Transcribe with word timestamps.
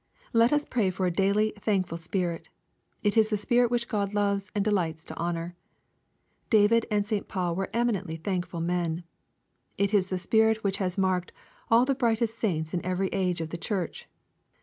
Let 0.33 0.51
us 0.51 0.65
pray 0.65 0.89
for 0.89 1.05
a 1.05 1.11
daily 1.11 1.53
thankful 1.59 1.99
spirit. 1.99 2.49
It 3.03 3.15
is 3.15 3.29
the 3.29 3.37
spirit 3.37 3.69
which 3.69 3.87
God 3.87 4.15
loves 4.15 4.51
and 4.55 4.65
delights 4.65 5.03
to 5.03 5.15
honor. 5.15 5.55
David 6.49 6.87
and 6.89 7.05
St. 7.05 7.27
Paul 7.27 7.55
were 7.55 7.69
eminently 7.71 8.15
thankful 8.15 8.61
men.— 8.61 9.03
It 9.77 9.93
is 9.93 10.07
the 10.07 10.17
spirit 10.17 10.63
which 10.63 10.77
has 10.77 10.97
marked 10.97 11.31
all 11.69 11.85
the 11.85 11.93
brightest 11.93 12.35
saints 12.39 12.73
in 12.73 12.83
every 12.83 13.09
age 13.09 13.41
of 13.41 13.51
the 13.51 13.59
church. 13.59 14.09